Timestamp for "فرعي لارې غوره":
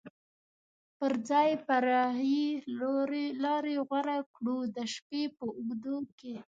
1.65-4.19